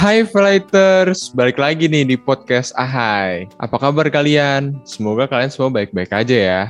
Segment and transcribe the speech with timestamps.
[0.00, 3.44] Hai Flighters, balik lagi nih di podcast Ahai.
[3.60, 4.80] Apa kabar kalian?
[4.88, 6.62] Semoga kalian semua baik-baik aja ya.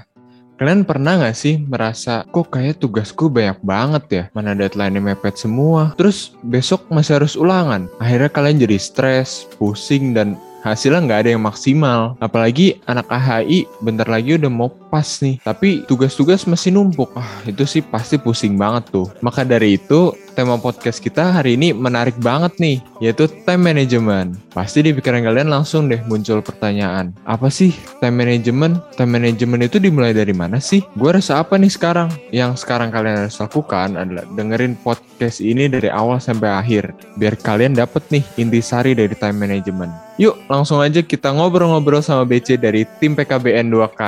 [0.58, 4.24] Kalian pernah gak sih merasa, kok kayak tugasku banyak banget ya?
[4.34, 7.86] Mana deadline mepet semua, terus besok masih harus ulangan.
[8.02, 10.34] Akhirnya kalian jadi stres, pusing, dan
[10.66, 12.18] hasilnya nggak ada yang maksimal.
[12.20, 17.08] Apalagi anak AHI bentar lagi udah mau pas nih, tapi tugas-tugas masih numpuk.
[17.16, 19.08] Ah, itu sih pasti pusing banget tuh.
[19.24, 24.38] Maka dari itu, tema podcast kita hari ini menarik banget nih, yaitu time management.
[24.50, 28.78] Pasti di pikiran kalian langsung deh muncul pertanyaan, apa sih time management?
[28.94, 30.82] Time management itu dimulai dari mana sih?
[30.98, 32.10] Gue rasa apa nih sekarang?
[32.34, 37.74] Yang sekarang kalian harus lakukan adalah dengerin podcast ini dari awal sampai akhir, biar kalian
[37.74, 39.92] dapet nih intisari dari time management.
[40.20, 44.02] Yuk, langsung aja kita ngobrol-ngobrol sama BC dari tim PKBN 2K.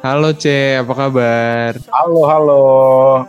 [0.00, 1.76] Halo C, apa kabar?
[1.92, 2.62] Halo, halo.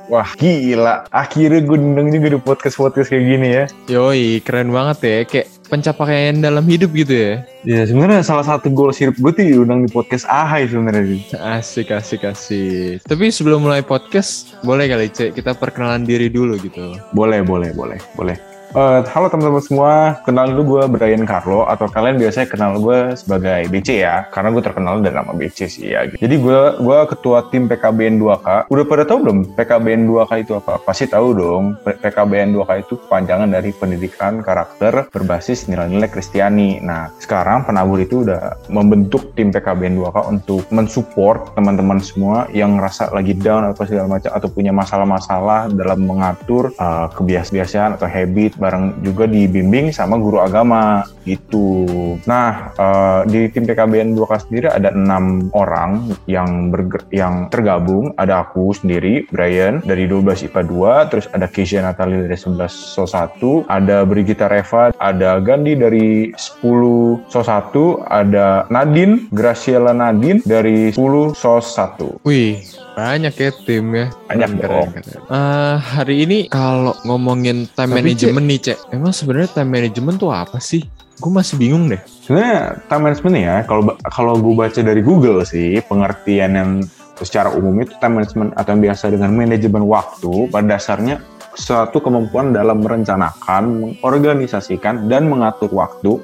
[0.07, 1.03] Wah, gila.
[1.11, 3.63] Akhirnya gue diundang juga di podcast-podcast kayak gini ya.
[3.91, 5.17] Yoi, keren banget ya.
[5.27, 7.43] Kayak pencapaian dalam hidup gitu ya.
[7.67, 11.19] Ya, sebenarnya salah satu goal hidup gue tuh diundang di podcast Ahai sebenarnya.
[11.59, 13.03] Asik, asik, asik.
[13.03, 16.95] Tapi sebelum mulai podcast, boleh kali C, kita perkenalan diri dulu gitu.
[17.11, 18.50] Boleh, boleh, boleh, boleh.
[18.71, 23.67] Uh, halo teman-teman semua, kenal dulu gue Brian Carlo atau kalian biasanya kenal gue sebagai
[23.67, 26.07] BC ya, karena gue terkenal dari nama BC sih ya.
[26.07, 28.71] Jadi gue gue ketua tim PKBN 2K.
[28.71, 30.79] Udah pada tahu belum PKBN 2K itu apa?
[30.87, 31.75] Pasti tahu dong.
[31.83, 36.79] PKBN 2K itu kepanjangan dari pendidikan karakter berbasis nilai-nilai Kristiani.
[36.79, 43.11] Nah, sekarang penabur itu udah membentuk tim PKBN 2K untuk mensupport teman-teman semua yang ngerasa
[43.11, 49.01] lagi down atau segala macam atau punya masalah-masalah dalam mengatur uh, kebiasaan atau habit bareng
[49.01, 51.85] juga dibimbing sama guru agama gitu.
[52.29, 58.13] Nah uh, di tim PKBN 2K sendiri ada enam orang yang berger yang tergabung.
[58.21, 63.05] Ada aku sendiri Brian dari 12 IPA 2, terus ada Keisha Natali dari 11 SO
[63.09, 70.93] 1, ada Brigita Reva, ada Gandhi dari 10 SO 1, ada Nadine Graciela Nadine dari
[70.93, 72.21] 10 SO 1.
[72.27, 72.61] Wih,
[73.01, 74.05] banyak ya tim ya.
[74.29, 75.21] Banyak keren, keren.
[75.25, 80.29] Uh, hari ini kalau ngomongin time Tapi management nih cek, emang sebenarnya time management tuh
[80.29, 80.85] apa sih?
[81.17, 82.01] Gue masih bingung deh.
[82.25, 86.71] Sebenarnya time management ya, kalau kalau gue baca dari Google sih, pengertian yang
[87.17, 91.21] secara umum itu time management atau yang biasa dengan manajemen waktu pada dasarnya
[91.53, 93.63] suatu kemampuan dalam merencanakan,
[94.01, 96.17] mengorganisasikan, dan mengatur waktu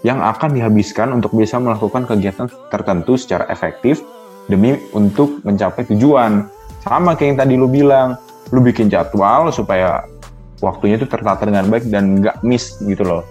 [0.00, 4.00] yang akan dihabiskan untuk bisa melakukan kegiatan tertentu secara efektif
[4.46, 6.48] demi untuk mencapai tujuan.
[6.80, 8.16] Sama kayak yang tadi lu bilang,
[8.54, 10.06] lu bikin jadwal supaya
[10.64, 13.22] waktunya itu tertata dengan baik dan nggak miss gitu loh.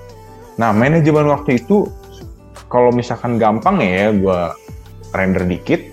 [0.61, 1.89] Nah, manajemen waktu itu
[2.69, 4.39] kalau misalkan gampang ya, gue
[5.15, 5.88] render dikit,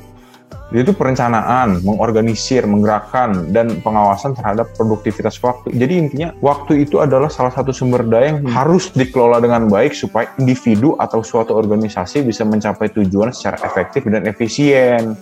[0.74, 5.70] itu perencanaan, mengorganisir, menggerakkan, dan pengawasan terhadap produktivitas waktu.
[5.70, 10.26] Jadi intinya waktu itu adalah salah satu sumber daya yang harus dikelola dengan baik supaya
[10.42, 15.14] individu atau suatu organisasi bisa mencapai tujuan secara efektif dan efisien.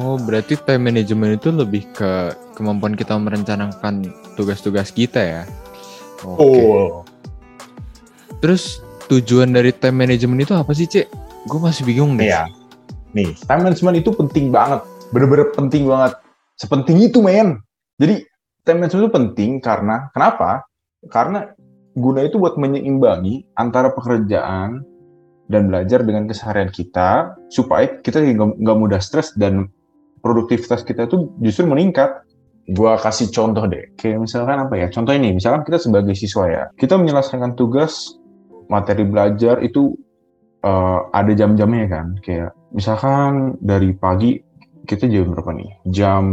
[0.00, 4.08] Oh, berarti time management itu lebih ke kemampuan kita merencanakan
[4.38, 5.42] tugas-tugas kita ya?
[6.24, 6.40] Oke.
[6.40, 6.64] Okay.
[6.64, 7.02] Oh.
[8.40, 8.80] Terus
[9.12, 11.12] tujuan dari time management itu apa sih, Cek?
[11.44, 12.32] Gue masih bingung deh.
[12.32, 12.59] Iya
[13.10, 14.86] Nih, time management itu penting banget.
[15.10, 16.14] Bener-bener penting banget.
[16.54, 17.58] Sepenting itu, men.
[17.98, 18.22] Jadi,
[18.62, 20.62] time management itu penting karena, kenapa?
[21.10, 21.50] Karena
[21.98, 24.86] guna itu buat menyeimbangi antara pekerjaan
[25.50, 29.66] dan belajar dengan keseharian kita, supaya kita nggak mudah stres dan
[30.22, 32.22] produktivitas kita itu justru meningkat.
[32.70, 34.86] Gua kasih contoh deh, kayak misalkan apa ya?
[34.86, 38.14] Contoh ini, misalkan kita sebagai siswa ya, kita menyelesaikan tugas
[38.70, 39.98] materi belajar itu
[40.62, 44.38] uh, ada jam-jamnya kan, kayak misalkan dari pagi
[44.86, 45.70] kita jam berapa nih?
[45.86, 46.24] Jam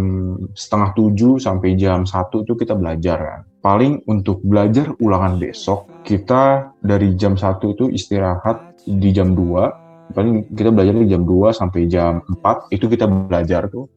[0.58, 3.42] setengah tujuh sampai jam satu itu kita belajar kan.
[3.62, 10.16] Paling untuk belajar ulangan besok, kita dari jam satu itu istirahat di jam 2.
[10.16, 13.92] Paling kita belajar di jam 2 sampai jam 4, itu kita belajar tuh.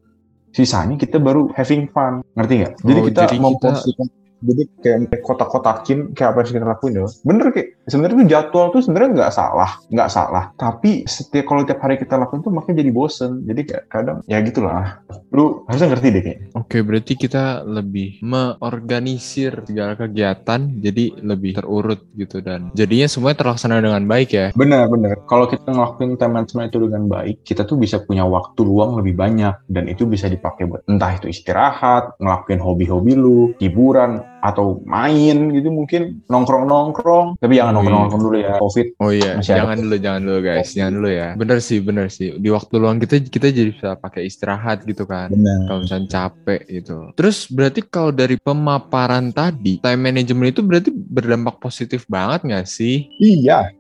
[0.50, 2.74] Sisanya kita baru having fun, ngerti nggak?
[2.82, 4.06] Jadi oh, kita memposisikan
[4.40, 7.06] jadi kayak kotak-kotakin kayak apa yang kita lakuin ya.
[7.22, 10.44] Bener kayak sebenarnya tuh jadwal tuh sebenarnya nggak salah nggak salah.
[10.56, 13.44] Tapi setiap kalau tiap hari kita lakuin tuh makanya jadi bosen.
[13.44, 15.04] Jadi kayak kadang ya gitulah.
[15.30, 22.00] Lu harusnya ngerti deh kayaknya oke berarti kita lebih mengorganisir segala kegiatan jadi lebih terurut
[22.16, 22.41] gitu.
[22.41, 24.47] Dan jadinya semuanya terlaksana dengan baik ya.
[24.56, 25.20] Bener bener.
[25.28, 29.15] Kalau kita ngelakuin time management itu dengan baik kita tuh bisa punya waktu luang lebih
[29.16, 29.68] banyak.
[29.68, 35.69] Dan itu bisa dipakai buat entah itu istirahat ngelakuin hobi-hobi lu hiburan atau main gitu
[35.69, 37.77] mungkin nongkrong-nongkrong tapi jangan Wih.
[37.84, 39.59] nongkrong-nongkrong dulu ya covid Oh iya, Masih ada.
[39.65, 41.28] jangan dulu, jangan dulu guys, jangan dulu ya.
[41.41, 42.28] Bener sih, bener sih.
[42.37, 45.33] Di waktu luang kita kita jadi bisa pakai istirahat gitu kan.
[45.65, 47.13] Kalau misalnya capek gitu.
[47.16, 53.09] Terus berarti kalau dari pemaparan tadi, time management itu berarti berdampak positif banget nggak sih?
[53.21, 53.72] iya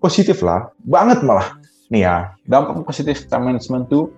[0.00, 1.56] positif lah banget malah
[1.88, 2.16] nih ya
[2.46, 4.12] dampak positif time management tuh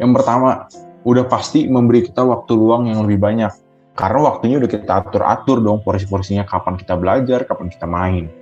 [0.00, 0.66] yang pertama
[1.04, 3.52] udah pasti memberi kita waktu luang yang lebih banyak
[4.00, 8.32] karena waktunya udah kita atur-atur dong porsi-porsinya kapan kita belajar kapan kita main.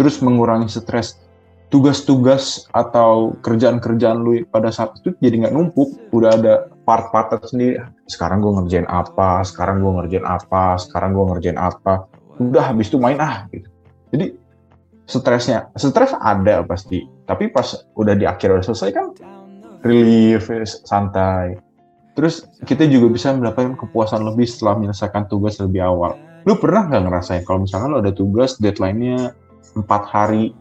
[0.00, 1.20] Terus mengurangi stres
[1.68, 5.92] tugas-tugas atau kerjaan-kerjaan lu pada saat itu jadi nggak numpuk.
[6.08, 6.54] Udah ada
[6.88, 12.08] part-part sendiri sekarang gue ngerjain apa sekarang gue ngerjain apa sekarang gue ngerjain apa.
[12.40, 13.68] Udah habis itu main ah gitu.
[14.08, 14.26] Jadi
[15.04, 17.04] stresnya stres ada pasti.
[17.28, 19.12] Tapi pas udah di akhir udah selesai kan
[19.84, 20.48] relief
[20.88, 21.60] santai
[22.14, 26.14] terus kita juga bisa mendapatkan kepuasan lebih setelah menyelesaikan tugas lebih awal.
[26.46, 29.34] Lu pernah nggak ngerasain kalau misalnya lu ada tugas deadline-nya
[29.74, 30.54] empat hari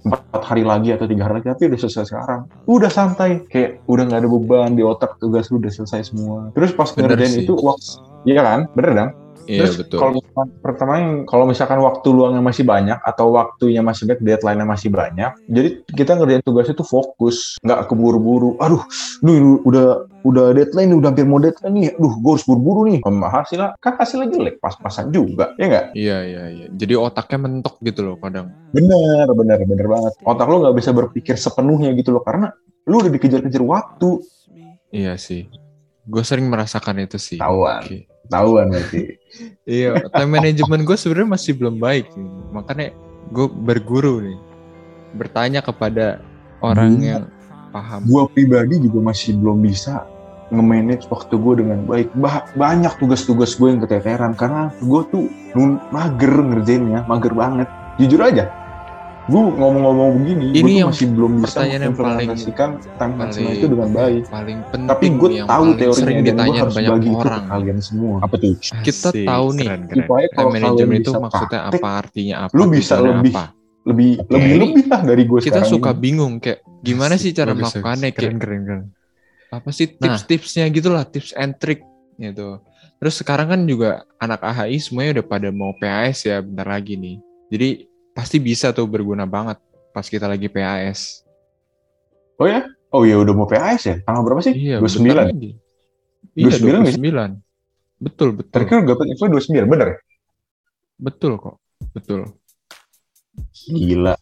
[0.00, 2.40] empat hari lagi atau tiga hari lagi tapi udah selesai sekarang?
[2.64, 3.44] Udah santai.
[3.52, 6.48] Kayak udah nggak ada beban di otak tugas lu udah selesai semua.
[6.56, 7.44] Terus pas Bener ngerjain sih.
[7.44, 8.60] itu waktu iya kan?
[8.72, 9.10] Bener dong
[9.48, 9.98] Iya Terus betul.
[9.98, 14.66] kalau misalkan, pertama yang kalau misalkan waktu luangnya masih banyak atau waktunya masih banyak, deadline-nya
[14.68, 18.60] masih banyak, jadi kita ngerjain tugasnya tuh fokus, nggak keburu-buru.
[18.60, 18.82] Aduh,
[19.24, 21.84] lu udah udah deadline, nih, udah hampir mau deadline nih.
[21.96, 23.00] Aduh, gue harus buru-buru nih.
[23.00, 25.86] Em, Hasilnya kan hasilnya jelek, pas-pasan juga, ya nggak?
[25.94, 26.66] Iya iya iya.
[26.74, 28.52] Jadi otaknya mentok gitu loh kadang.
[28.74, 30.12] Bener, bener, bener banget.
[30.26, 32.50] Otak lu nggak bisa berpikir sepenuhnya gitu loh, karena
[32.90, 34.20] lu udah dikejar-kejar waktu.
[34.90, 35.46] Iya sih.
[36.02, 37.38] Gue sering merasakan itu sih.
[37.38, 37.86] Tahuan.
[37.86, 38.09] Oke.
[38.30, 39.18] Tahuan berarti.
[39.66, 42.06] Iya, time management gue sebenarnya masih belum baik.
[42.14, 42.30] nih.
[42.50, 42.86] Makanya
[43.28, 44.38] gue berguru nih,
[45.14, 46.22] bertanya kepada
[46.58, 47.02] orang Hmm.
[47.04, 47.24] yang
[47.70, 48.02] paham.
[48.02, 50.02] gue pribadi juga masih belum bisa
[50.50, 52.10] nge-manage waktu gue dengan baik.
[52.18, 55.30] Ba- banyak tugas-tugas gue yang keteteran karena gue tuh
[55.90, 57.70] mager ngerjainnya, mager banget.
[58.02, 58.50] Jujur aja,
[59.30, 63.88] gue ngomong-ngomong begini, Ini gue tuh yang masih belum bisa yang management paling- itu dengan
[63.90, 64.22] baik.
[64.26, 67.30] Paling penting Tapi gue yang tahu teorinya sering dan gue harus banyak bagi itu orang.
[67.40, 68.14] ke kalian semua.
[68.20, 68.52] Apa tuh?
[68.58, 69.96] Kita Asik, tahu nih, keren, keren.
[70.00, 71.30] Supaya kalau kalian itu maksudnya
[71.62, 73.44] praktek, apa, artinya apa, lu bisa lebih apa.
[73.80, 74.30] lebih Oke.
[74.30, 76.00] lebih lebih lah dari gue Kita suka ini.
[76.00, 78.84] bingung kayak gimana sih cara melakukannya Keren, keren, keren.
[79.48, 81.80] apa sih tips-tipsnya gitu lah, tips and trick
[82.14, 82.60] gitu.
[82.96, 87.16] Terus sekarang kan juga anak AHI semuanya udah pada mau PAS ya bentar lagi nih.
[87.48, 87.68] Jadi
[88.12, 89.58] pasti bisa tuh berguna banget
[89.90, 91.22] pas kita lagi PAS.
[92.36, 92.64] Oh ya?
[92.90, 93.96] Oh iya udah mau PAS ya?
[94.02, 94.54] Tanggal berapa sih?
[94.54, 95.02] Iya, 29.
[95.06, 95.50] bentar lagi.
[96.34, 97.02] Iya, 29 nggak sih?
[97.02, 98.00] 29.
[98.00, 98.50] Betul, betul.
[98.50, 99.98] Terakhir dapat info 29, bener ya?
[100.96, 101.56] Betul kok.
[101.92, 102.20] Betul.
[103.68, 104.14] Gila.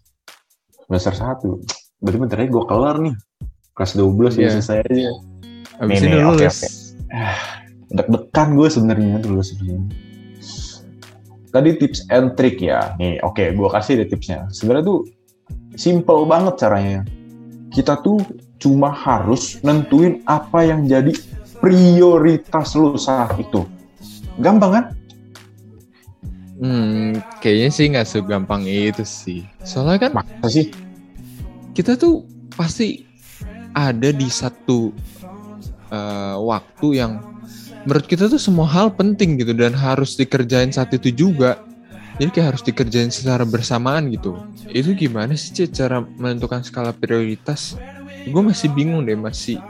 [0.88, 2.02] Semester 1.
[2.02, 3.14] Berarti bentar gue kelar nih.
[3.75, 4.50] Kelas 12 ya Iya.
[4.58, 5.11] selesai aja.
[5.79, 6.58] Abis Nih, ini nih, oke, lulus.
[6.58, 6.69] oke.
[7.88, 9.82] Deg-degan gue sebenarnya dulu sebelum.
[11.49, 12.93] Tadi tips and trick ya.
[13.00, 14.45] Nih, oke, gue kasih deh tipsnya.
[14.53, 15.00] Sebenarnya tuh
[15.75, 17.00] simple banget caranya.
[17.73, 18.21] Kita tuh
[18.59, 21.15] cuma harus nentuin apa yang jadi
[21.62, 23.65] prioritas lu saat itu.
[24.39, 24.85] Gampang kan?
[26.59, 29.47] Hmm, kayaknya sih nggak segampang itu sih.
[29.62, 30.75] Soalnya kan Masa sih?
[31.71, 32.27] kita tuh
[32.59, 33.06] pasti
[33.71, 34.91] ada di satu
[35.94, 37.23] eh, waktu yang
[37.87, 41.61] menurut kita tuh semua hal penting gitu dan harus dikerjain saat itu juga.
[42.19, 44.43] Jadi kayak harus dikerjain secara bersamaan gitu.
[44.67, 47.79] Itu gimana sih Ci, cara menentukan skala prioritas?
[48.27, 49.63] Gue masih bingung deh, masih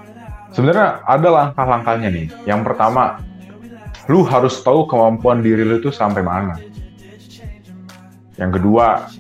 [0.53, 2.27] Sebenarnya ada langkah-langkahnya nih.
[2.49, 3.21] Yang pertama,
[4.09, 6.57] lu harus tahu kemampuan diri lu itu sampai mana.
[8.41, 9.13] Yang kedua,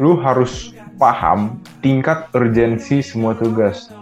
[0.00, 3.92] lu harus paham tingkat urgensi semua tugas.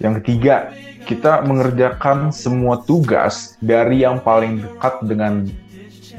[0.00, 0.72] Yang ketiga,
[1.08, 5.48] kita mengerjakan semua tugas dari yang paling dekat dengan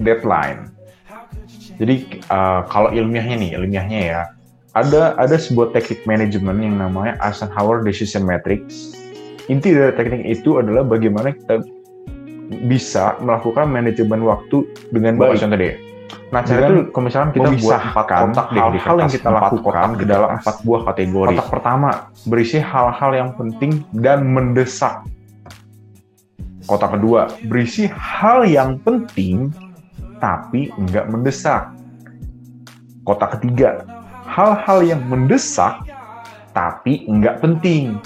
[0.02, 0.74] deadline.
[1.78, 4.22] Jadi uh, kalau ilmiahnya nih, ilmiahnya ya,
[4.74, 8.92] ada ada sebuah teknik manajemen yang namanya Eisenhower Decision Matrix.
[9.46, 11.62] Inti dari teknik itu adalah bagaimana kita
[12.66, 15.40] bisa melakukan manajemen waktu dengan baik.
[15.40, 15.89] Contoh deh.
[16.30, 19.90] Nah, cara Dengan itu kalau misalkan kita buat memisahkan empat kotak hal-hal yang kita lakukan
[19.90, 21.34] ke di dalam empat buah kategori.
[21.34, 21.90] Kotak pertama
[22.30, 24.96] berisi hal-hal yang penting dan mendesak.
[26.70, 29.50] Kotak kedua berisi hal yang penting
[30.22, 31.74] tapi enggak mendesak.
[33.02, 33.82] Kotak ketiga,
[34.30, 35.82] hal-hal yang mendesak
[36.54, 37.98] tapi enggak penting.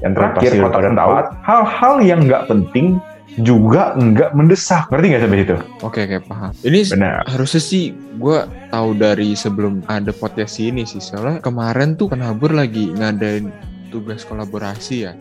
[0.00, 2.96] Yang terakhir, kotak keempat, hal-hal yang enggak penting
[3.40, 4.90] juga enggak mendesak.
[4.90, 5.56] Ngerti nggak sampai situ?
[5.80, 6.52] oke oke paham.
[6.62, 7.22] Ini Benar.
[7.30, 7.84] harusnya sih
[8.18, 8.38] gue
[8.70, 13.50] tahu dari sebelum ada podcast ini sih soalnya kemarin tuh penabur lagi ngadain
[13.88, 15.12] tugas kolaborasi ya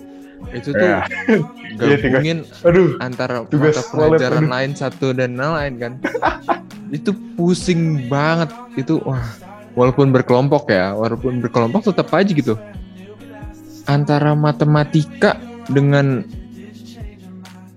[0.53, 1.01] itu tuh Ya.
[1.77, 4.49] Iya, gabungin Aduh, antara Tugas mata pelajaran aduh.
[4.49, 5.93] lain satu dan lain kan
[6.97, 9.21] itu pusing banget itu wah
[9.77, 12.57] walaupun berkelompok ya walaupun berkelompok tetap aja gitu
[13.85, 15.37] antara matematika
[15.69, 16.25] dengan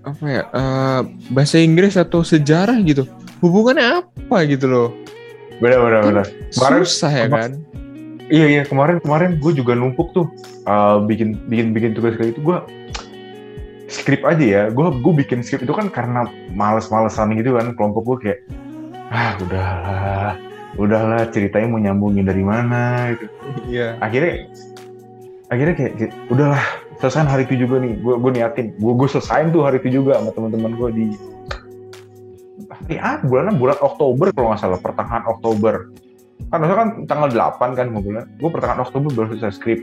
[0.01, 3.05] apa ya eh, bahasa Inggris atau sejarah gitu.
[3.41, 4.89] Hubungannya apa gitu loh?
[5.61, 6.25] Benar benar benar.
[6.53, 7.51] Kemarin- susah ya kan?
[8.31, 10.31] Iya iya kemarin kemarin gue juga numpuk tuh
[10.63, 12.57] uh, bikin bikin bikin tugas kayak itu gue
[13.91, 14.63] skrip aja ya.
[14.71, 16.23] Gue gue bikin skrip itu kan karena
[16.55, 18.39] males-malesan gitu kan kelompok gue kayak
[19.11, 20.33] ah udahlah
[20.79, 23.11] udahlah ceritanya mau nyambungin dari mana?
[23.19, 23.25] Gitu.
[23.67, 23.99] Iya.
[23.99, 24.47] Akhirnya
[25.51, 26.63] akhirnya kayak, kayak, udahlah
[27.01, 28.67] selesain hari itu juga nih gue gue niatin.
[28.77, 31.05] Gue gue selesain tuh hari itu juga sama teman-teman gue di
[32.71, 35.89] hari ah bulan bulan Oktober kalau nggak salah pertengahan Oktober.
[36.49, 39.81] Kan kan tanggal 8 kan bulan gue pertengahan Oktober baru selesai skrip.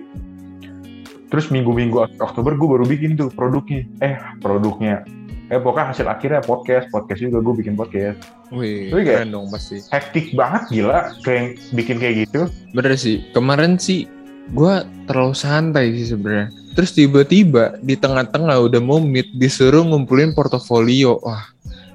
[1.29, 3.85] Terus minggu-minggu Oktober gue baru bikin tuh produknya.
[4.01, 5.05] Eh produknya.
[5.49, 6.89] Eh pokoknya hasil akhirnya podcast.
[6.89, 8.21] Podcast juga gue bikin podcast.
[8.49, 9.77] Wih Tapi kayak- keren dong pasti.
[9.93, 11.13] hektik banget gila.
[11.21, 12.49] Kayak bikin kayak gitu.
[12.73, 14.09] Bener sih, kemarin sih
[14.53, 14.75] gue
[15.05, 16.49] terlalu santai sih sebenarnya.
[16.79, 21.19] Terus tiba-tiba di tengah-tengah udah mau meet disuruh ngumpulin portofolio.
[21.21, 21.51] Wah,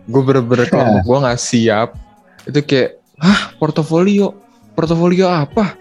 [0.05, 1.89] gue bener-bener kelompok gue nggak siap.
[2.43, 4.35] Itu kayak, hah portofolio?
[4.75, 5.79] Portofolio apa?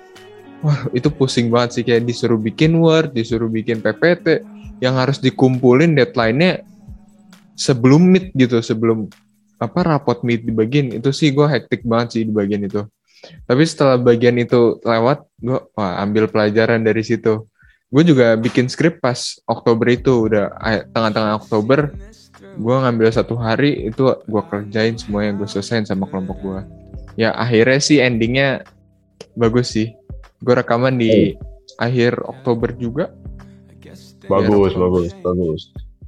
[0.62, 4.46] Wah, itu pusing banget sih kayak disuruh bikin Word, disuruh bikin PPT
[4.78, 6.62] yang harus dikumpulin deadline-nya
[7.58, 9.10] sebelum meet gitu, sebelum
[9.58, 10.94] apa rapot meet dibagiin.
[10.94, 12.86] Itu sih gue hektik banget sih di bagian itu.
[13.22, 17.46] Tapi setelah bagian itu lewat, gue wah ambil pelajaran dari situ.
[17.92, 21.92] Gue juga bikin skrip pas Oktober itu udah ay- tengah-tengah Oktober.
[22.56, 26.60] Gue ngambil satu hari itu gue kerjain semua yang gue selesaiin sama kelompok gue.
[27.14, 28.64] Ya akhirnya sih endingnya
[29.36, 29.92] bagus sih.
[30.40, 31.36] Gue rekaman di
[31.76, 33.12] akhir Oktober juga.
[34.30, 35.62] Bagus, Biar- bagus, bagus.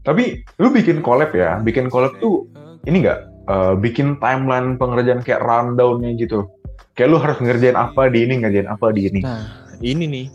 [0.05, 1.61] Tapi lu bikin collab ya?
[1.61, 2.49] Bikin collab tuh
[2.85, 6.49] ini nggak eh, bikin timeline pengerjaan kayak rundown-nya gitu.
[6.95, 9.21] Kayak lu harus ngerjain apa di ini, ngerjain apa di ini.
[9.21, 9.43] Nah
[9.83, 10.27] ini nih,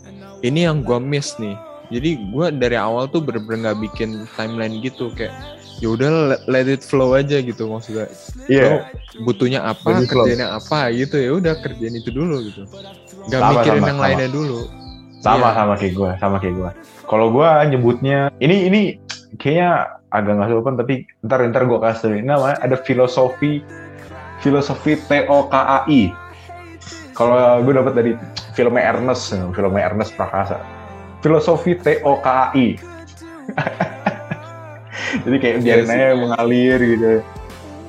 [0.44, 1.56] ini yang gue miss nih.
[1.90, 5.32] Jadi gue dari awal tuh bener-bener nggak bikin timeline gitu kayak
[5.80, 8.06] ya udah let- it flow aja gitu maksudnya.
[8.46, 8.62] Iya.
[8.62, 8.76] Lo
[9.24, 12.68] butuhnya apa, kerjanya apa gitu ya udah kerjain itu dulu gitu.
[13.32, 14.06] Gak Sama, mikirin sama, yang sama.
[14.06, 14.60] lainnya dulu.
[15.20, 15.50] sama Iya.
[15.52, 16.70] sama kayak gue, sama kayak gue.
[17.04, 18.80] Kalau gue nyebutnya ini ini
[19.36, 19.70] kayaknya
[20.12, 23.60] agak nggak sopan tapi ntar ntar gue kasih namanya ada filosofi
[24.40, 26.12] filosofi TOKAI.
[27.20, 28.12] Kalau gue dapat dari
[28.56, 30.56] filmnya Ernest, filmnya Ernest Prakasa.
[31.20, 32.80] Filosofi TOKAI.
[35.28, 35.92] Jadi kayak Iya biarin sih.
[36.00, 37.12] aja mengalir gitu.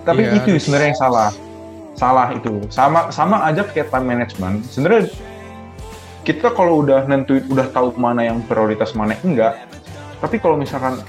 [0.04, 1.30] Tapi Iya, itu sebenarnya yang salah.
[1.96, 2.60] Salah itu.
[2.68, 4.68] Sama sama aja kayak time management.
[4.68, 5.08] Sebenarnya
[6.22, 9.58] kita kalau udah nentuin udah tahu mana yang prioritas mana enggak
[10.22, 11.02] tapi kalau misalkan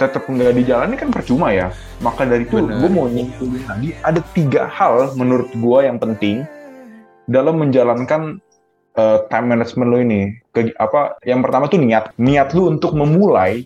[0.00, 1.68] tetap nggak dijalani kan percuma ya
[2.00, 6.48] maka dari itu gue mau nyimpulin lagi ada tiga hal menurut gue yang penting
[7.30, 8.42] dalam menjalankan
[8.98, 12.10] uh, time management lo ini Ke, apa yang pertama tuh niat.
[12.18, 13.64] Niat lu untuk memulai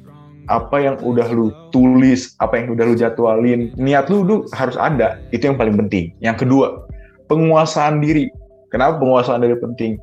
[0.52, 3.72] apa yang udah lu tulis apa yang udah lu jadwalin.
[3.80, 5.16] Niat lu tuh harus ada.
[5.32, 6.12] Itu yang paling penting.
[6.20, 6.84] Yang kedua
[7.32, 8.28] penguasaan diri.
[8.68, 9.96] Kenapa penguasaan diri penting?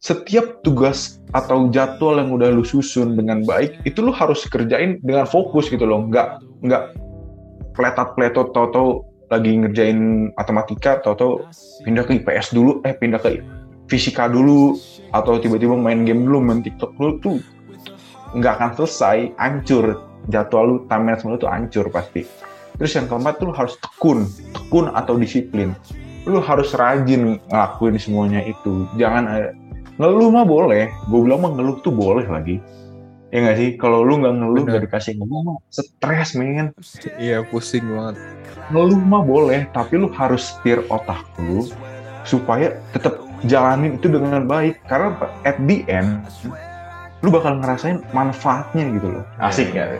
[0.00, 5.28] Setiap tugas atau jadwal yang udah lu susun dengan baik itu lu harus kerjain dengan
[5.28, 6.08] fokus gitu loh.
[6.08, 6.84] Nggak nggak
[7.76, 8.88] pletat pletot tau tau
[9.32, 11.32] lagi ngerjain matematika tau tau
[11.82, 13.40] pindah ke IPS dulu eh pindah ke
[13.88, 14.76] fisika dulu
[15.12, 17.38] atau tiba-tiba main game dulu main TikTok lu tuh
[18.34, 20.02] nggak akan selesai hancur.
[20.24, 22.24] Jadwal lu time management lu tuh hancur pasti.
[22.80, 24.24] Terus yang keempat tuh harus tekun
[24.56, 25.76] tekun atau disiplin.
[26.24, 28.88] Lu harus rajin ngelakuin semuanya itu.
[28.96, 29.48] Jangan ada
[30.00, 30.88] ngeluh mah boleh.
[31.12, 32.58] Gue bilang mah ngeluh tuh boleh lagi
[33.34, 34.74] ya nggak sih kalau lu nggak ngeluh Benar.
[34.78, 36.70] gak dikasih ngomong mah stres men
[37.18, 38.14] Iya pusing banget.
[38.70, 41.66] ngeluh mah boleh tapi lu harus setir otak lu
[42.22, 46.22] supaya tetap jalanin itu dengan baik karena at the end
[47.20, 49.98] lu bakal ngerasain manfaatnya gitu loh asik ya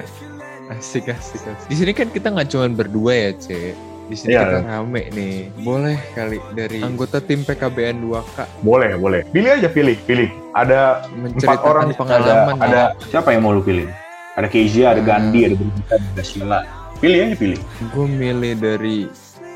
[0.72, 1.68] Asik asik asik.
[1.68, 3.76] Di sini kan kita nggak cuma berdua ya cek.
[4.04, 4.42] Di sini Iya.
[4.44, 5.36] kita rame nih.
[5.64, 9.20] Boleh kali dari anggota tim PKBN 2K boleh boleh.
[9.32, 10.28] Pilih aja pilih pilih.
[10.52, 12.54] Ada empat menceritakan orang pengalaman.
[12.60, 13.88] ada, ada siapa yang mau lu pilih?
[14.34, 16.58] Ada Kezia ada Gandhi ada Brigita ada Sheila.
[17.00, 17.60] Pilih aja pilih.
[17.94, 18.96] Gue milih dari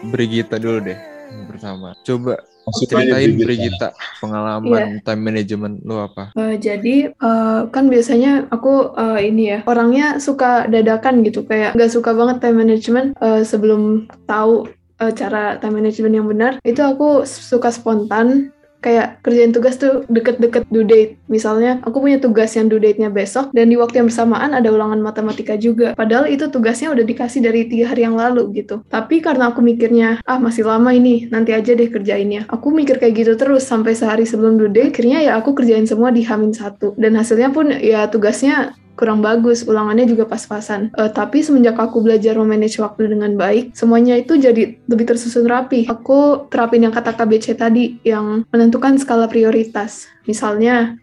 [0.08, 1.88] Brigita dulu deh yang pertama.
[2.04, 2.34] Coba
[2.68, 3.88] Masuk aja ceritain Brigita.
[4.20, 6.32] Pengalaman time management lu apa?
[6.36, 11.92] Eh, jadi eh, kan biasanya aku eh, ini ya orangnya suka dadakan gitu kayak nggak
[11.92, 14.68] suka banget time management eh, sebelum tahu
[14.98, 20.86] cara time management yang benar itu aku suka spontan kayak kerjain tugas tuh deket-deket due
[20.86, 21.18] date.
[21.26, 24.98] Misalnya, aku punya tugas yang due date-nya besok, dan di waktu yang bersamaan ada ulangan
[25.02, 25.92] matematika juga.
[25.98, 28.82] Padahal itu tugasnya udah dikasih dari tiga hari yang lalu gitu.
[28.86, 32.46] Tapi karena aku mikirnya, ah masih lama ini, nanti aja deh kerjainnya.
[32.48, 36.14] Aku mikir kayak gitu terus sampai sehari sebelum due date, akhirnya ya aku kerjain semua
[36.14, 36.94] di Hamin satu.
[36.94, 40.90] Dan hasilnya pun ya tugasnya kurang bagus, ulangannya juga pas-pasan.
[40.98, 45.86] Uh, tapi semenjak aku belajar memanage waktu dengan baik, semuanya itu jadi lebih tersusun rapi.
[45.86, 50.10] Aku terapin yang kata KBC tadi, yang menentukan skala prioritas.
[50.26, 50.98] Misalnya,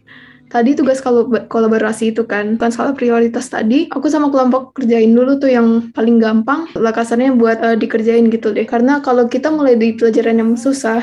[0.52, 1.00] tadi tugas
[1.48, 6.20] kolaborasi itu kan, kan skala prioritas tadi, aku sama kelompok kerjain dulu tuh yang paling
[6.20, 8.68] gampang, lakasannya buat uh, dikerjain gitu deh.
[8.68, 11.00] Karena kalau kita mulai di pelajaran yang susah,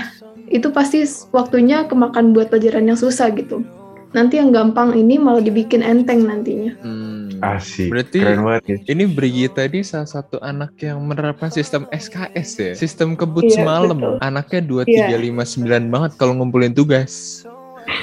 [0.53, 1.01] itu pasti
[1.33, 3.65] waktunya kemakan buat pelajaran yang susah gitu
[4.13, 6.73] nanti yang gampang ini malah dibikin enteng nantinya.
[6.81, 7.23] Hmm.
[7.43, 7.91] Asik.
[7.91, 8.77] Berarti Keren banget ya.
[8.95, 13.99] ini Brigita tadi salah satu anak yang menerapkan sistem SKS ya, sistem kebut iya, semalam.
[13.99, 14.17] Betul.
[14.23, 17.43] Anaknya dua tiga lima sembilan banget kalau ngumpulin tugas.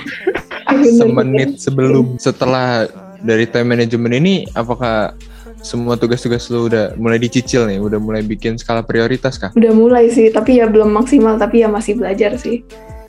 [1.00, 2.86] Semenit sebelum setelah
[3.24, 5.16] dari time management ini apakah
[5.60, 9.52] semua tugas-tugas lu udah mulai dicicil nih, udah mulai bikin skala prioritas kah?
[9.56, 12.64] Udah mulai sih, tapi ya belum maksimal, tapi ya masih belajar sih.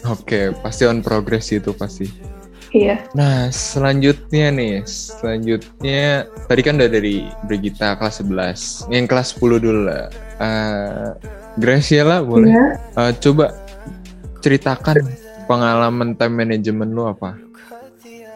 [0.09, 2.11] Oke, pasti on progress itu pasti.
[2.71, 3.03] Iya.
[3.19, 8.87] Nah, selanjutnya nih, selanjutnya tadi kan udah dari Brigita kelas 11.
[8.95, 10.07] Yang kelas 10 dulu lah.
[10.39, 11.09] Uh,
[11.59, 12.55] Graciela boleh?
[12.55, 12.67] Iya.
[12.95, 13.51] Uh, coba
[14.39, 15.03] ceritakan
[15.51, 17.35] pengalaman time management lu apa?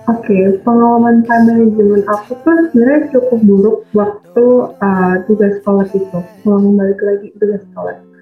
[0.04, 4.46] Oke, okay, pengalaman time management aku tuh sebenarnya cukup buruk waktu
[4.82, 6.18] uh, tugas sekolah itu.
[6.44, 8.13] Mau balik lagi tugas sekolah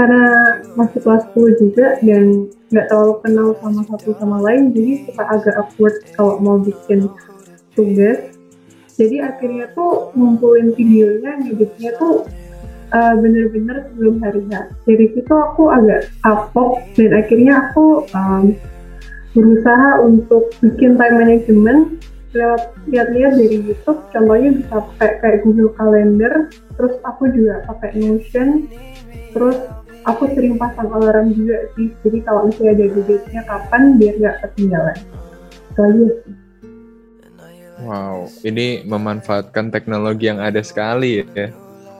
[0.00, 5.22] karena masih kelas 10 juga dan nggak terlalu kenal sama satu sama lain jadi suka
[5.28, 7.12] agak awkward kalau mau bikin
[7.76, 8.32] tugas.
[8.96, 12.24] Jadi akhirnya tuh ngumpulin videonya ngeditnya tuh
[12.96, 18.56] uh, bener-bener sebelum harinya dari situ aku agak kapok dan akhirnya aku um,
[19.36, 22.00] berusaha untuk bikin time management.
[22.30, 26.46] Lewat lihat-lihat dari YouTube contohnya bisa pakai kayak Google Calendar
[26.78, 28.70] terus aku juga pakai Notion
[29.34, 29.58] terus
[30.08, 31.92] aku sering pasang alarm juga sih.
[32.04, 34.98] Jadi kalau misalnya ada date-nya kapan biar nggak ketinggalan.
[35.80, 36.34] Aja sih.
[37.80, 41.48] Wow, ini memanfaatkan teknologi yang ada sekali ya.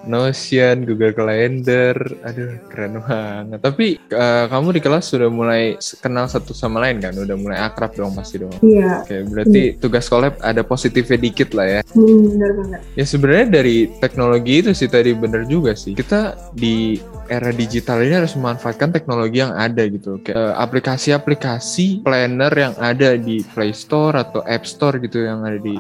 [0.09, 3.61] Notion, Google Calendar, aduh keren banget.
[3.61, 7.13] Tapi uh, kamu di kelas sudah mulai kenal satu sama lain kan?
[7.13, 8.53] Udah mulai akrab dong pasti dong.
[8.65, 9.05] Iya.
[9.05, 9.77] Oke, berarti iya.
[9.77, 11.81] tugas collab ada positifnya dikit lah ya.
[11.93, 12.81] Hmm, benar banget.
[12.97, 15.93] Ya sebenarnya dari teknologi itu sih tadi bener juga sih.
[15.93, 16.97] Kita di
[17.31, 20.19] era digital ini harus memanfaatkan teknologi yang ada gitu.
[20.25, 25.61] Kayak eh, aplikasi-aplikasi planner yang ada di Play Store atau App Store gitu yang ada
[25.61, 25.79] di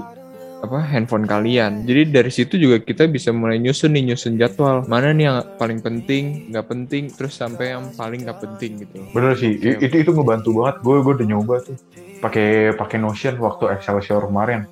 [0.60, 1.88] apa handphone kalian.
[1.88, 5.80] Jadi dari situ juga kita bisa mulai nyusun nih nyusun jadwal mana nih yang paling
[5.80, 9.00] penting, nggak penting, terus sampai yang paling nggak penting gitu.
[9.16, 9.80] Bener sih, okay.
[9.80, 10.76] itu itu ngebantu banget.
[10.84, 11.76] Gue gue udah nyoba tuh
[12.20, 14.68] pakai pakai Notion waktu Excelsior kemarin.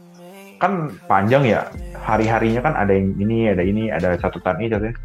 [0.61, 1.73] Kan panjang ya
[2.05, 4.97] hari-harinya kan ada yang ini ada ini ada catatan ini catatan.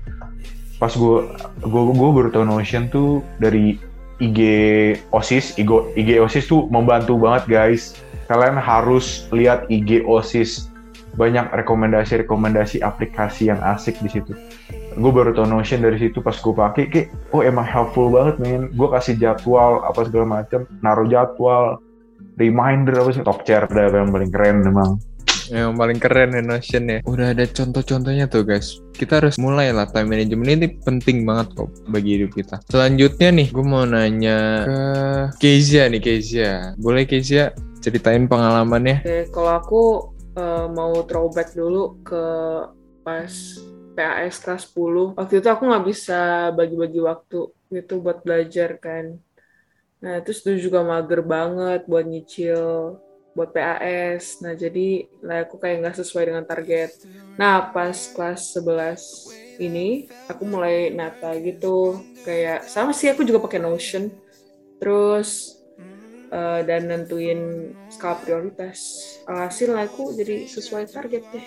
[0.78, 1.17] Pas gue
[1.63, 3.80] gue gue baru tahu Notion tuh dari
[4.22, 4.39] IG
[5.10, 7.98] OSIS, IG, IG OSIS tuh membantu banget guys.
[8.28, 10.72] Kalian harus lihat IG OSIS
[11.13, 14.34] banyak rekomendasi-rekomendasi aplikasi yang asik di situ.
[14.93, 18.69] Gue baru tau Notion dari situ pas gue pakai, kayak oh emang helpful banget men.
[18.78, 21.82] Gue kasih jadwal apa segala macam, naruh jadwal,
[22.38, 25.02] reminder apa sih, top chair ada yang paling keren emang.
[25.52, 26.97] Yang paling keren ya Notion ya.
[27.04, 28.80] Udah ada contoh-contohnya tuh guys.
[28.95, 32.62] Kita harus mulai lah time management ini penting banget kok bagi hidup kita.
[32.71, 34.80] Selanjutnya nih, gue mau nanya ke
[35.43, 36.78] Kezia nih Kezia.
[36.80, 37.52] Boleh Kezia
[37.84, 39.04] ceritain pengalamannya?
[39.04, 39.82] Oke, kalau aku
[40.38, 42.26] uh, mau throwback dulu ke
[43.04, 43.34] pas
[43.93, 45.13] PAS kelas 10.
[45.13, 49.17] Waktu itu aku nggak bisa bagi-bagi waktu gitu buat belajar kan.
[50.04, 52.98] Nah, terus itu juga mager banget buat nyicil
[53.34, 54.41] buat PAS.
[54.46, 56.93] Nah, jadi lah aku kayak nggak sesuai dengan target.
[57.38, 62.02] Nah, pas kelas 11 ini, aku mulai nata gitu.
[62.26, 64.10] Kayak, sama sih aku juga pakai Notion.
[64.78, 65.58] Terus,
[66.34, 68.78] uh, dan nentuin skala prioritas.
[69.30, 71.46] Alhasil aku jadi sesuai target deh.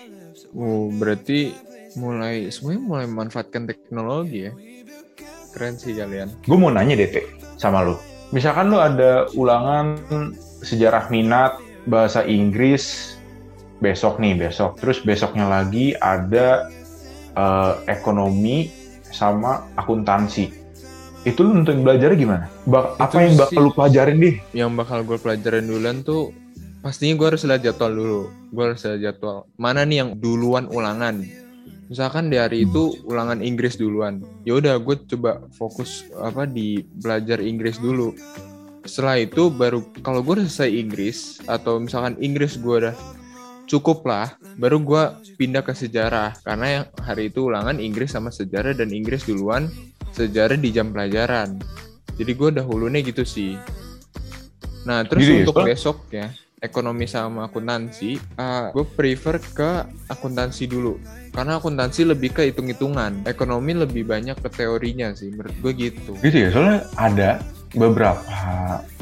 [0.55, 1.51] Oh, berarti
[1.99, 4.53] mulai semuanya mulai memanfaatkan teknologi ya.
[5.51, 6.31] Keren sih kalian.
[6.47, 7.11] Gue mau nanya deh,
[7.59, 7.99] sama lu.
[8.31, 9.99] Misalkan lu ada ulangan
[10.63, 13.15] sejarah minat bahasa Inggris
[13.79, 14.79] besok nih, besok.
[14.79, 16.67] Terus besoknya lagi ada
[17.35, 18.69] uh, ekonomi
[19.07, 20.66] sama akuntansi
[21.25, 22.45] itu lu nentuin belajarnya gimana?
[22.67, 24.35] Ba apa yang bakal lu pelajarin deh?
[24.53, 26.35] Yang bakal gue pelajarin duluan tuh
[26.83, 28.21] pastinya gue harus lihat jadwal dulu.
[28.53, 29.49] Gue harus lihat jadwal.
[29.57, 31.23] Mana nih yang duluan ulangan?
[31.87, 34.19] Misalkan di hari itu ulangan Inggris duluan.
[34.43, 38.11] Ya udah gue coba fokus apa di belajar Inggris dulu.
[38.87, 42.95] setelah itu baru kalau gue udah selesai Inggris atau misalkan Inggris gue udah
[43.67, 45.03] cukup lah baru gue
[45.35, 49.67] pindah ke sejarah karena yang hari itu ulangan Inggris sama sejarah dan Inggris duluan
[50.17, 51.61] sejarah di jam pelajaran.
[52.17, 53.53] Jadi gue dahulunya gitu sih.
[54.89, 55.65] Nah terus Jadi, untuk Pak?
[55.69, 59.69] besok ya ekonomi sama akuntansi uh, gue prefer ke
[60.09, 60.97] akuntansi dulu.
[61.29, 63.29] Karena akuntansi lebih ke hitung-hitungan.
[63.29, 66.17] Ekonomi lebih banyak ke teorinya sih menurut gue gitu.
[66.17, 67.29] Gitu ya, soalnya ada
[67.77, 68.25] beberapa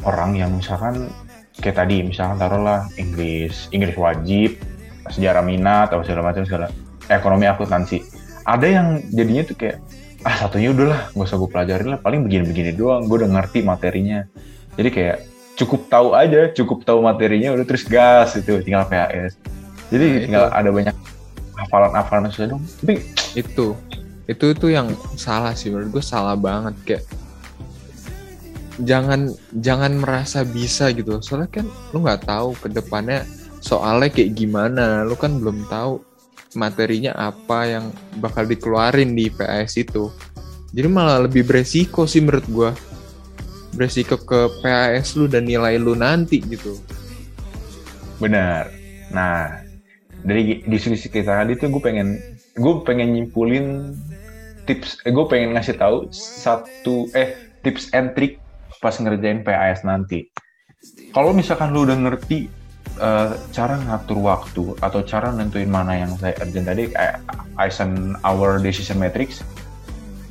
[0.04, 1.08] orang yang misalkan
[1.56, 4.60] kayak tadi, misalkan taruhlah Inggris, Inggris wajib,
[5.08, 6.68] sejarah minat atau segala macam segala
[7.08, 8.04] ekonomi akuntansi.
[8.44, 9.80] Ada yang jadinya tuh kayak
[10.26, 12.00] ah satunya udahlah nggak usah gue pelajarin lah.
[12.02, 14.26] Paling begini-begini doang gue udah ngerti materinya.
[14.74, 15.16] Jadi kayak
[15.56, 19.40] cukup tahu aja cukup tahu materinya udah terus gas itu tinggal PAS
[19.88, 20.24] jadi Nah, itu.
[20.28, 20.96] tinggal ada banyak
[21.56, 23.00] hafalan-hafalan susah dong tapi
[23.32, 23.72] itu
[24.28, 27.04] itu itu yang salah sih menurut gue salah banget kayak
[28.84, 31.16] jangan jangan merasa bisa gitu.
[31.24, 33.24] Soalnya kan lu nggak tahu ke depannya
[33.64, 36.02] soalnya kayak gimana lu kan belum tahu
[36.56, 37.84] materinya apa yang
[38.18, 40.10] bakal dikeluarin di PAS itu
[40.72, 42.70] jadi malah lebih beresiko sih menurut gua
[43.76, 46.80] beresiko ke PAS lu dan nilai lu nanti gitu
[48.16, 48.72] Benar.
[49.12, 49.60] Nah,
[50.24, 52.16] dari diskusi kita tadi tuh gue pengen
[52.56, 53.92] gue pengen nyimpulin
[54.64, 58.40] tips, eh, gue pengen ngasih tahu satu eh tips and trick
[58.80, 60.32] pas ngerjain PAS nanti.
[61.12, 62.48] Kalau misalkan lu udah ngerti
[62.96, 67.22] eh, cara ngatur waktu atau cara nentuin mana yang saya urgent tadi kayak
[67.56, 69.40] Eisenhower Decision Matrix,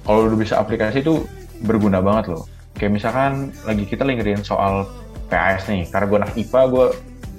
[0.06, 1.26] kalau lu bisa aplikasi itu
[1.66, 2.44] berguna banget loh.
[2.76, 4.86] Kayak misalkan lagi kita lagi soal
[5.32, 6.88] PAS nih, karena gue anak IPA, gue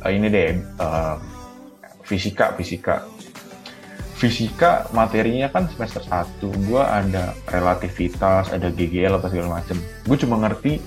[0.07, 1.15] eh, ini deh eh,
[2.07, 3.03] fisika fisika
[4.17, 9.77] fisika materinya kan semester 1 gue ada relativitas ada GGL apa segala macem
[10.09, 10.81] gue cuma ngerti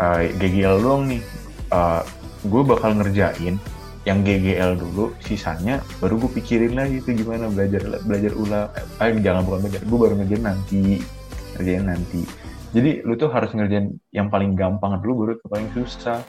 [0.00, 1.22] eh, GGL doang nih
[2.46, 3.58] gue bakal ngerjain
[4.06, 8.70] yang GGL dulu sisanya baru gue pikirin lagi itu gimana belajar belajar ulang
[9.02, 10.82] eh jangan bukan belajar gue baru ngerjain nanti
[11.56, 12.22] ngerjain nanti.
[12.76, 16.20] Jadi lu tuh harus ngerjain yang paling gampang dulu baru ke paling susah.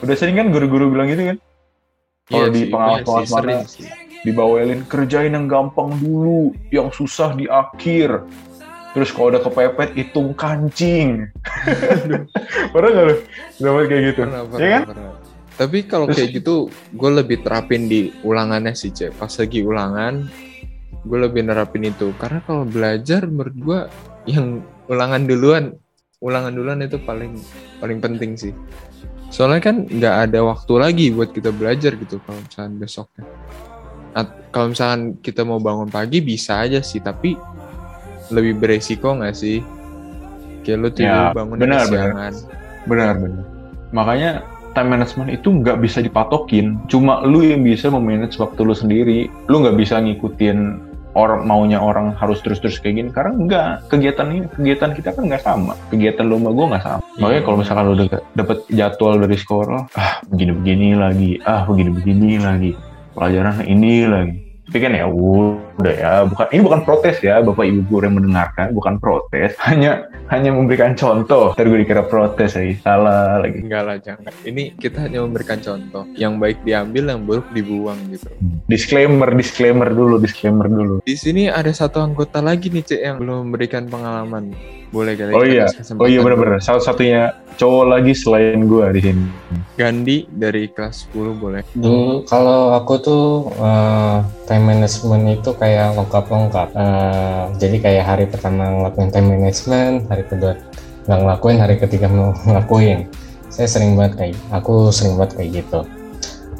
[0.00, 1.38] Udah sering kan guru-guru bilang gitu kan?
[2.24, 8.24] Kalau di sih, pengawas-pengawas iya mana- dibawelin kerjain yang gampang dulu yang susah di akhir
[8.94, 11.26] terus kalau udah kepepet hitung kancing
[12.72, 13.14] pernah nggak lu
[13.60, 15.12] dapat kayak gitu Pernah, ya pernah, kan pernah.
[15.54, 19.14] Tapi kalau Terus- kayak gitu, gue lebih terapin di ulangannya sih, Cek.
[19.14, 20.26] Pas lagi ulangan,
[21.06, 22.10] gue lebih nerapin itu.
[22.18, 23.80] Karena kalau belajar, menurut gue
[24.26, 25.64] yang ulangan duluan,
[26.18, 27.38] ulangan duluan itu paling
[27.78, 28.50] paling penting sih.
[29.30, 33.22] Soalnya kan nggak ada waktu lagi buat kita belajar gitu kalau misalkan besoknya.
[34.10, 37.38] At- kalau misalkan kita mau bangun pagi bisa aja sih, tapi
[38.34, 39.62] lebih beresiko nggak sih?
[40.60, 42.32] Kayak lu tidur Ya, bangun benar, kesiangan.
[42.84, 43.14] benar.
[43.16, 43.44] benar
[43.90, 44.30] makanya
[44.74, 46.82] time management itu nggak bisa dipatokin.
[46.84, 49.30] Cuma lu yang bisa memanage waktu lu sendiri.
[49.46, 50.82] Lu nggak bisa ngikutin
[51.14, 53.10] orang maunya orang harus terus-terus kayak gini.
[53.14, 55.78] Karena enggak kegiatan ini kegiatan kita kan nggak sama.
[55.88, 57.00] Kegiatan lu sama gue nggak sama.
[57.22, 57.46] Makanya Iya.
[57.46, 57.94] kalau misalkan lu
[58.34, 61.30] dapet jadwal dari sekolah ah begini-begini lagi.
[61.46, 62.72] Ah begini-begini lagi.
[63.14, 67.80] Pelajaran ini lagi tapi kan ya udah ya bukan ini bukan protes ya bapak ibu
[67.84, 73.44] guru yang mendengarkan bukan protes hanya hanya memberikan contoh ntar gue dikira protes lagi salah
[73.44, 74.32] lagi Enggak lah, jangan.
[74.44, 76.04] Ini kita hanya memberikan contoh.
[76.14, 78.28] Yang baik diambil, yang buruk dibuang gitu.
[78.68, 83.50] disclaimer disclaimer dulu disclaimer dulu Di sini ada satu anggota lagi nih, Cek, yang belum
[83.50, 84.52] memberikan pengalaman.
[84.94, 85.66] Boleh kali Oh iya.
[85.98, 89.26] oh iya benar-benar salah satunya cowok lagi selain gue di sini
[89.74, 91.66] Gandhi dari kelas 10 boleh.
[91.74, 93.24] Dulu kalau aku tuh
[93.58, 96.68] eh, time management itu kayak lengkap-lengkap.
[96.78, 100.54] Eh, jadi kayak hari pertama ngelakuin time management, hari kedua
[101.10, 103.10] nggak ngelakuin, hari ketiga mau ngelakuin.
[103.50, 105.80] Saya sering banget kayak, aku sering banget kayak gitu.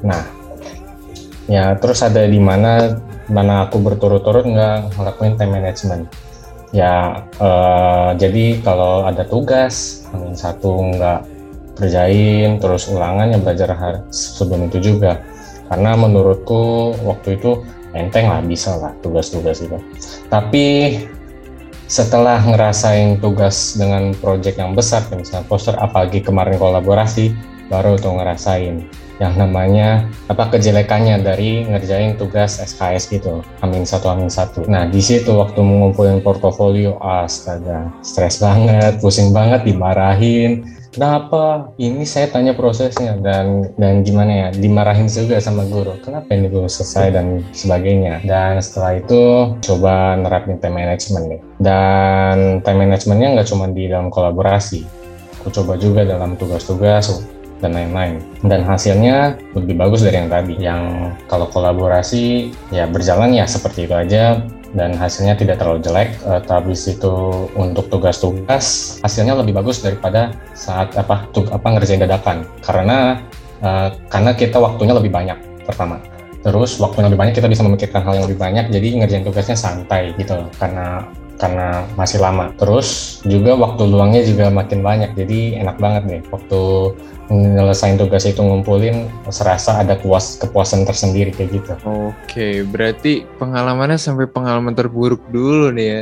[0.02, 0.22] Nah,
[1.46, 2.98] ya terus ada di mana
[3.30, 6.10] mana aku berturut-turut nggak ngelakuin time management.
[6.74, 11.22] Ya, eh, jadi kalau ada tugas, amin satu nggak
[11.78, 13.70] kerjain, terus ulangan yang belajar
[14.10, 15.22] sebelum itu juga.
[15.70, 17.62] Karena menurutku waktu itu
[17.94, 19.78] enteng lah, bisa lah tugas-tugas itu.
[20.26, 20.98] Tapi
[21.86, 27.30] setelah ngerasain tugas dengan project yang besar, misalnya poster, apalagi kemarin kolaborasi,
[27.70, 28.82] baru tuh ngerasain
[29.22, 34.66] yang namanya apa kejelekannya dari ngerjain tugas SKS gitu amin satu amin satu.
[34.66, 40.66] Nah di situ waktu mengumpulin portofolio astaga stres banget pusing banget dimarahin.
[40.94, 45.98] Kenapa ini saya tanya prosesnya dan dan gimana ya dimarahin juga sama guru.
[45.98, 48.22] Kenapa ini belum selesai dan sebagainya?
[48.22, 49.22] Dan setelah itu
[49.58, 54.86] coba nerapin time management deh dan time managementnya nggak cuma di dalam kolaborasi.
[55.42, 57.10] Aku coba juga dalam tugas-tugas
[57.62, 58.22] dan lain-lain.
[58.42, 60.54] Dan hasilnya lebih bagus dari yang tadi.
[60.58, 60.82] Yang
[61.30, 64.42] kalau kolaborasi ya berjalan ya seperti itu aja.
[64.74, 66.18] Dan hasilnya tidak terlalu jelek.
[66.26, 67.14] Uh, tapi itu
[67.54, 72.42] untuk tugas-tugas hasilnya lebih bagus daripada saat apa tug, apa ngerjain dadakan.
[72.58, 73.22] Karena
[73.62, 76.02] uh, karena kita waktunya lebih banyak pertama.
[76.44, 78.68] Terus waktunya lebih banyak kita bisa memikirkan hal yang lebih banyak.
[78.68, 80.36] Jadi ngerjain tugasnya santai gitu.
[80.60, 81.06] Karena
[81.38, 82.54] karena masih lama.
[82.56, 86.60] Terus juga waktu luangnya juga makin banyak, jadi enak banget nih waktu
[87.32, 91.72] nyelesain tugas itu ngumpulin serasa ada puas kepuasan tersendiri kayak gitu.
[91.88, 96.00] Oke, berarti pengalamannya sampai pengalaman terburuk dulu nih ya.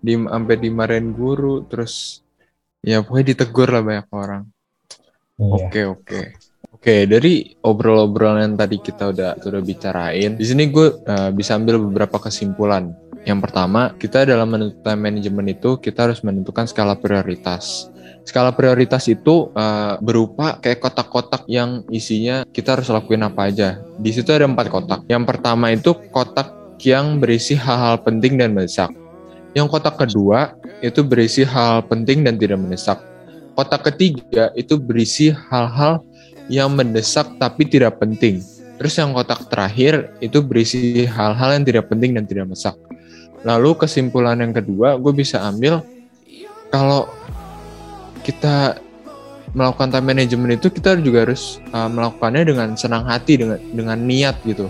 [0.00, 2.22] Di sampai dimarahin guru terus
[2.78, 4.42] ya pokoknya ditegur lah banyak orang.
[5.36, 5.52] Iya.
[5.52, 6.20] Oke, oke.
[6.76, 11.82] Oke, dari obrol-obrolan yang tadi kita udah udah bicarain, di sini gue uh, bisa ambil
[11.82, 12.94] beberapa kesimpulan
[13.26, 17.90] yang pertama, kita dalam menentukan manajemen itu kita harus menentukan skala prioritas.
[18.22, 23.82] Skala prioritas itu uh, berupa kayak kotak-kotak yang isinya kita harus lakuin apa aja.
[23.98, 25.00] Di situ ada empat kotak.
[25.10, 26.54] Yang pertama itu kotak
[26.86, 28.94] yang berisi hal-hal penting dan mendesak.
[29.58, 33.02] Yang kotak kedua itu berisi hal, -hal penting dan tidak mendesak.
[33.58, 35.98] Kotak ketiga itu berisi hal-hal
[36.46, 38.38] yang mendesak tapi tidak penting.
[38.78, 42.76] Terus yang kotak terakhir itu berisi hal-hal yang tidak penting dan tidak mendesak.
[43.46, 45.78] Lalu kesimpulan yang kedua, gue bisa ambil
[46.74, 47.06] kalau
[48.26, 48.82] kita
[49.54, 54.34] melakukan time management itu kita juga harus uh, melakukannya dengan senang hati dengan dengan niat
[54.42, 54.66] gitu.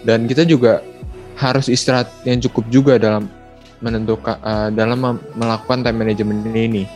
[0.00, 0.80] Dan kita juga
[1.36, 3.28] harus istirahat yang cukup juga dalam
[3.84, 6.88] menentukan uh, dalam melakukan time management ini.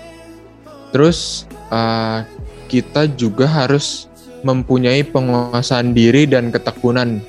[0.96, 2.24] Terus uh,
[2.72, 4.08] kita juga harus
[4.40, 7.20] mempunyai penguasaan diri dan ketekunan.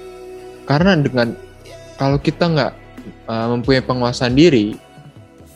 [0.63, 1.35] Karena dengan
[1.99, 2.84] kalau kita nggak
[3.29, 4.77] uh, mempunyai penguasaan diri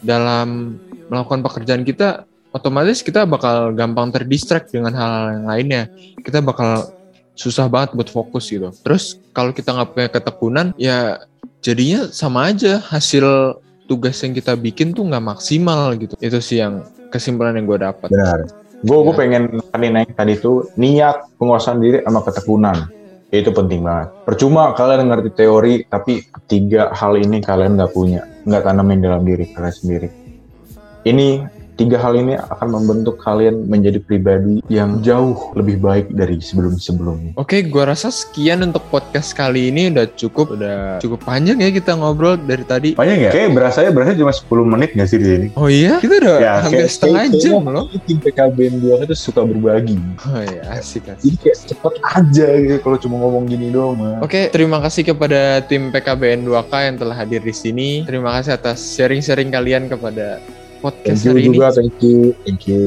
[0.04, 0.80] dalam
[1.10, 5.84] melakukan pekerjaan kita, otomatis kita bakal gampang terdistract dengan hal-hal yang lainnya.
[6.22, 6.94] Kita bakal
[7.34, 8.70] susah banget buat fokus gitu.
[8.84, 11.24] Terus kalau kita nggak punya ketekunan, ya
[11.64, 13.58] jadinya sama aja hasil
[13.90, 16.14] tugas yang kita bikin tuh nggak maksimal gitu.
[16.22, 18.10] Itu sih yang kesimpulan yang gue dapat.
[18.12, 18.46] Benar.
[18.80, 19.04] Gue ya.
[19.04, 22.99] gue pengen tadi naik tadi tuh niat penguasaan diri sama ketekunan
[23.30, 24.10] itu penting banget.
[24.26, 29.46] Percuma kalian ngerti teori, tapi tiga hal ini kalian nggak punya, nggak tanamin dalam diri
[29.54, 30.10] kalian sendiri.
[31.06, 37.39] Ini tiga hal ini akan membentuk kalian menjadi pribadi yang jauh lebih baik dari sebelum-sebelumnya.
[37.39, 41.96] Oke, gua rasa sekian untuk podcast kali ini udah cukup, udah cukup panjang ya kita
[41.96, 42.89] ngobrol dari tadi.
[43.00, 43.32] Panjang ya?
[43.32, 45.48] Kayak berasa ya berasa cuma 10 menit gak sih di sini?
[45.56, 46.04] Oh iya?
[46.04, 47.86] Kita udah ya, hampir kayak, setengah kayak, jam loh.
[48.04, 49.96] Tim PKBN 2 itu suka berbagi.
[50.28, 51.24] Oh iya, asik asik.
[51.24, 53.96] Jadi kayak cepet aja gitu kalau cuma ngomong gini doang.
[53.96, 54.20] Mah.
[54.20, 58.04] Oke, terima kasih kepada tim PKBN 2K yang telah hadir di sini.
[58.04, 60.44] Terima kasih atas sharing-sharing kalian kepada
[60.80, 61.76] podcast thank you hari juga, ini.
[61.76, 62.82] Thank you, thank you,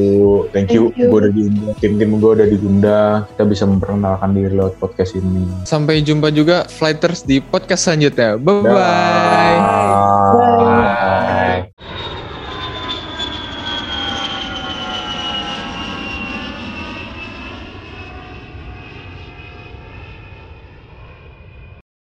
[0.50, 0.82] thank you.
[0.96, 1.08] you.
[1.12, 3.16] Gue udah diundang, tim-tim gue udah diundang.
[3.36, 5.44] Kita bisa memperkenalkan diri lewat podcast ini.
[5.68, 8.40] Sampai jumpa juga flighters di podcast selanjutnya.
[8.40, 8.72] Bye bye.
[8.72, 9.58] Bye.
[10.40, 11.71] bye.